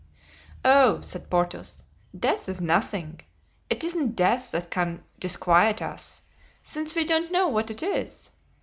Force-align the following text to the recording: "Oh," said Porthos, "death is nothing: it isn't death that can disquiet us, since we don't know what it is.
"Oh," 0.65 0.99
said 1.01 1.29
Porthos, 1.29 1.83
"death 2.19 2.49
is 2.49 2.59
nothing: 2.59 3.19
it 3.69 3.83
isn't 3.83 4.15
death 4.15 4.49
that 4.49 4.71
can 4.71 5.03
disquiet 5.19 5.79
us, 5.79 6.23
since 6.63 6.95
we 6.95 7.05
don't 7.05 7.31
know 7.31 7.47
what 7.47 7.69
it 7.69 7.83
is. 7.83 8.31